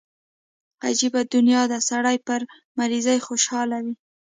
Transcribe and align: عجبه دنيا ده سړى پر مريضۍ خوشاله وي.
عجبه 0.87 1.21
دنيا 1.35 1.61
ده 1.71 1.79
سړى 1.89 2.17
پر 2.27 2.41
مريضۍ 2.79 3.19
خوشاله 3.27 3.77
وي. 3.85 3.93